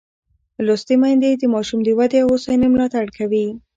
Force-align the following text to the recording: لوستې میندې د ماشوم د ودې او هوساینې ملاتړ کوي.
لوستې 0.65 0.95
میندې 1.01 1.31
د 1.37 1.43
ماشوم 1.53 1.79
د 1.83 1.89
ودې 1.97 2.19
او 2.21 2.29
هوساینې 2.33 2.67
ملاتړ 2.73 3.05
کوي. 3.17 3.45